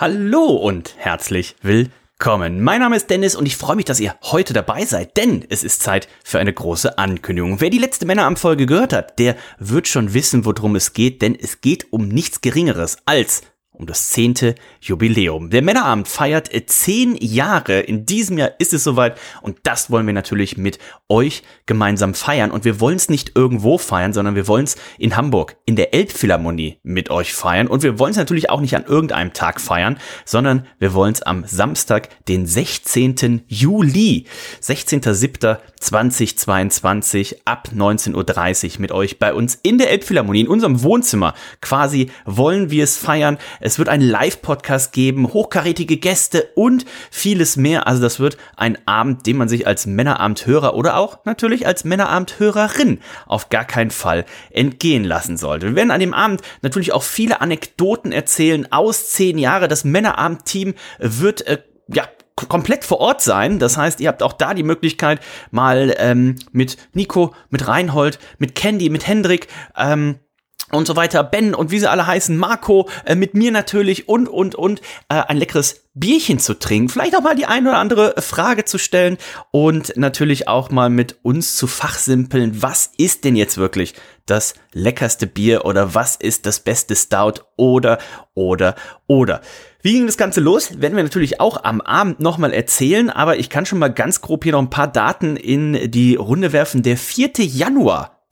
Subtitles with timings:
[0.00, 2.60] Hallo und herzlich willkommen.
[2.60, 5.62] Mein Name ist Dennis und ich freue mich, dass ihr heute dabei seid, denn es
[5.62, 7.60] ist Zeit für eine große Ankündigung.
[7.60, 11.60] Wer die letzte Männeramtfolge gehört hat, der wird schon wissen, worum es geht, denn es
[11.60, 13.42] geht um nichts Geringeres als
[13.74, 15.50] um das zehnte Jubiläum.
[15.50, 17.80] Der Männerabend feiert zehn Jahre.
[17.80, 22.52] In diesem Jahr ist es soweit und das wollen wir natürlich mit euch gemeinsam feiern.
[22.52, 25.92] Und wir wollen es nicht irgendwo feiern, sondern wir wollen es in Hamburg, in der
[25.92, 27.66] Elbphilharmonie mit euch feiern.
[27.66, 31.22] Und wir wollen es natürlich auch nicht an irgendeinem Tag feiern, sondern wir wollen es
[31.22, 33.42] am Samstag, den 16.
[33.48, 34.26] Juli,
[34.62, 41.34] 16.07.2022 ab 19.30 Uhr mit euch bei uns in der Elbphilharmonie, in unserem Wohnzimmer.
[41.60, 43.38] Quasi wollen wir es feiern.
[43.64, 47.86] Es wird einen Live-Podcast geben, hochkarätige Gäste und vieles mehr.
[47.86, 53.00] Also das wird ein Abend, den man sich als Männerabendhörer oder auch natürlich als Männerabendhörerin
[53.24, 55.68] auf gar keinen Fall entgehen lassen sollte.
[55.68, 59.70] Wir werden an dem Abend natürlich auch viele Anekdoten erzählen aus zehn Jahren.
[59.70, 62.06] Das Männerabend-Team wird äh, ja
[62.36, 63.58] komplett vor Ort sein.
[63.58, 68.54] Das heißt, ihr habt auch da die Möglichkeit, mal ähm, mit Nico, mit Reinhold, mit
[68.54, 70.18] Candy, mit Hendrik, ähm,
[70.70, 74.28] und so weiter, Ben und wie sie alle heißen, Marco, äh, mit mir natürlich und,
[74.28, 78.20] und, und, äh, ein leckeres Bierchen zu trinken, vielleicht auch mal die ein oder andere
[78.20, 79.16] Frage zu stellen
[79.52, 83.94] und natürlich auch mal mit uns zu fachsimpeln, was ist denn jetzt wirklich
[84.26, 87.98] das leckerste Bier oder was ist das beste Stout oder,
[88.34, 88.74] oder,
[89.06, 89.40] oder.
[89.82, 90.80] Wie ging das Ganze los?
[90.80, 94.44] Werden wir natürlich auch am Abend nochmal erzählen, aber ich kann schon mal ganz grob
[94.44, 96.82] hier noch ein paar Daten in die Runde werfen.
[96.82, 97.32] Der 4.
[97.36, 98.24] Januar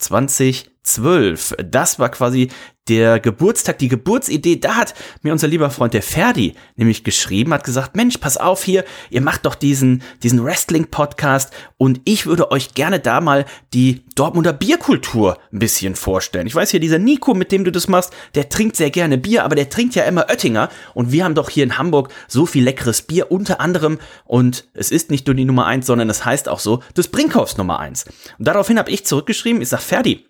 [0.83, 1.55] 2012.
[1.65, 2.51] Das war quasi
[2.89, 4.59] der Geburtstag, die Geburtsidee.
[4.59, 8.65] Da hat mir unser lieber Freund der Ferdi nämlich geschrieben, hat gesagt, Mensch, pass auf
[8.65, 14.03] hier, ihr macht doch diesen, diesen Wrestling-Podcast und ich würde euch gerne da mal die
[14.17, 16.49] Dortmunder Bierkultur ein bisschen vorstellen.
[16.49, 19.45] Ich weiß hier, dieser Nico, mit dem du das machst, der trinkt sehr gerne Bier,
[19.45, 22.65] aber der trinkt ja immer Oettinger und wir haben doch hier in Hamburg so viel
[22.65, 26.49] leckeres Bier, unter anderem und es ist nicht nur die Nummer eins, sondern es heißt
[26.49, 28.07] auch so, das Brinkhoffs Nummer eins.
[28.39, 30.27] Und daraufhin habe ich zurückgeschrieben, ich sag, Ferdi,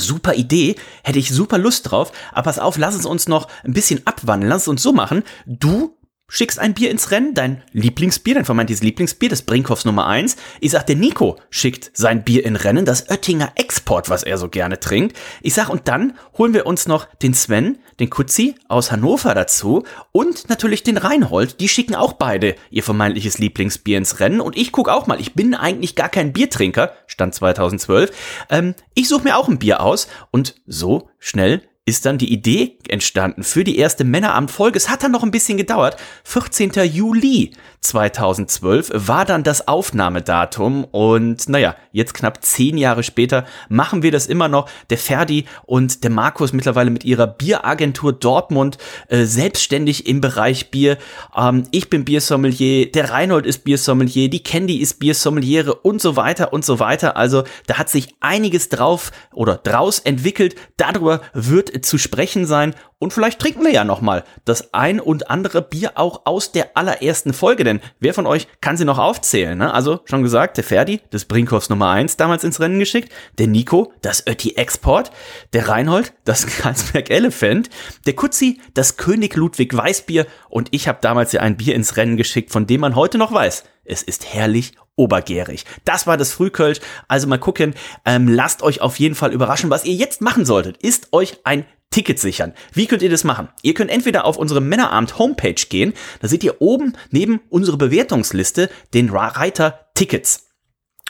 [0.00, 3.72] Super Idee, hätte ich super Lust drauf, aber pass auf, lass es uns noch ein
[3.72, 5.22] bisschen abwandeln, lass es uns so machen.
[5.46, 5.95] Du
[6.28, 10.36] schickst ein Bier ins Rennen, dein Lieblingsbier, dein vermeintes Lieblingsbier, das Brinkhoffs Nummer eins.
[10.60, 14.48] Ich sag, der Nico schickt sein Bier in Rennen, das Oettinger Export, was er so
[14.48, 15.16] gerne trinkt.
[15.42, 19.84] Ich sag, und dann holen wir uns noch den Sven, den Kutzi aus Hannover dazu
[20.12, 21.60] und natürlich den Reinhold.
[21.60, 25.20] Die schicken auch beide ihr vermeintliches Lieblingsbier ins Rennen und ich guck auch mal.
[25.20, 28.10] Ich bin eigentlich gar kein Biertrinker, stand 2012.
[28.50, 32.76] Ähm, ich suche mir auch ein Bier aus und so schnell ist dann die Idee
[32.88, 34.76] entstanden für die erste Männerabend-Folge.
[34.76, 35.96] Es hat dann noch ein bisschen gedauert.
[36.24, 36.72] 14.
[36.92, 44.10] Juli 2012 war dann das Aufnahmedatum und naja, jetzt knapp zehn Jahre später machen wir
[44.10, 44.68] das immer noch.
[44.90, 50.98] Der Ferdi und der Markus mittlerweile mit ihrer Bieragentur Dortmund äh, selbstständig im Bereich Bier.
[51.36, 56.52] Ähm, ich bin Biersommelier, der Reinhold ist Biersommelier, die Candy ist Biersommeliere und so weiter
[56.52, 57.16] und so weiter.
[57.16, 60.56] Also da hat sich einiges drauf oder draus entwickelt.
[60.76, 62.74] Darüber wird zu sprechen sein.
[62.98, 67.34] Und vielleicht trinken wir ja nochmal das ein und andere Bier auch aus der allerersten
[67.34, 69.58] Folge, denn wer von euch kann sie noch aufzählen?
[69.58, 69.72] Ne?
[69.72, 73.92] Also schon gesagt, der Ferdi, das Brinkhoffs Nummer 1 damals ins Rennen geschickt, der Nico,
[74.00, 75.10] das Ötti Export,
[75.52, 77.68] der Reinhold, das Karlsberg Elephant,
[78.06, 80.26] der Kutzi, das König Ludwig Weißbier.
[80.48, 83.32] Und ich habe damals ja ein Bier ins Rennen geschickt, von dem man heute noch
[83.32, 85.64] weiß, es ist herrlich obergärig.
[85.84, 86.80] Das war das Frühkölsch.
[87.08, 87.74] Also mal gucken.
[88.04, 89.70] Ähm, lasst euch auf jeden Fall überraschen.
[89.70, 92.52] Was ihr jetzt machen solltet, ist euch ein Ticket sichern.
[92.72, 93.48] Wie könnt ihr das machen?
[93.62, 95.94] Ihr könnt entweder auf unsere Männerabend Homepage gehen.
[96.20, 100.46] Da seht ihr oben neben unsere Bewertungsliste den Reiter Tickets.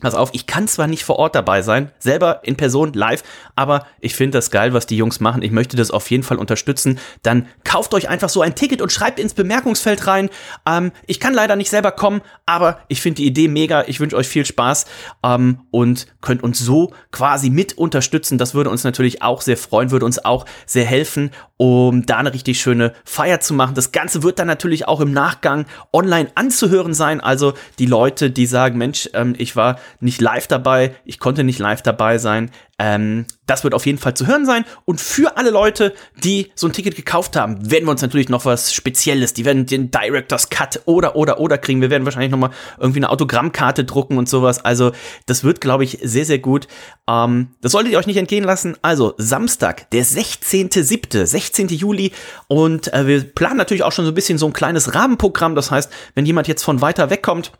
[0.00, 3.22] Pass auf, ich kann zwar nicht vor Ort dabei sein, selber in Person live,
[3.54, 5.42] aber ich finde das geil, was die Jungs machen.
[5.42, 6.98] Ich möchte das auf jeden Fall unterstützen.
[7.22, 10.30] Dann kauft euch einfach so ein Ticket und schreibt ins Bemerkungsfeld rein.
[10.66, 13.84] Ähm, ich kann leider nicht selber kommen, aber ich finde die Idee mega.
[13.86, 14.86] Ich wünsche euch viel Spaß
[15.22, 18.36] ähm, und könnt uns so quasi mit unterstützen.
[18.36, 22.34] Das würde uns natürlich auch sehr freuen, würde uns auch sehr helfen, um da eine
[22.34, 23.76] richtig schöne Feier zu machen.
[23.76, 27.20] Das Ganze wird dann natürlich auch im Nachgang online anzuhören sein.
[27.20, 31.58] Also die Leute, die sagen, Mensch, ähm, ich war nicht live dabei, ich konnte nicht
[31.58, 32.50] live dabei sein.
[32.78, 34.64] Ähm, das wird auf jeden Fall zu hören sein.
[34.84, 38.44] Und für alle Leute, die so ein Ticket gekauft haben, werden wir uns natürlich noch
[38.44, 39.34] was Spezielles.
[39.34, 41.80] Die werden den Director's Cut oder, oder, oder kriegen.
[41.80, 44.64] Wir werden wahrscheinlich noch mal irgendwie eine Autogrammkarte drucken und sowas.
[44.64, 44.92] Also,
[45.26, 46.66] das wird, glaube ich, sehr, sehr gut.
[47.08, 48.76] Ähm, das solltet ihr euch nicht entgehen lassen.
[48.82, 51.68] Also, Samstag, der 16.7., 16.
[51.68, 52.12] Juli.
[52.48, 55.54] Und äh, wir planen natürlich auch schon so ein bisschen so ein kleines Rahmenprogramm.
[55.54, 57.52] Das heißt, wenn jemand jetzt von weiter weg kommt,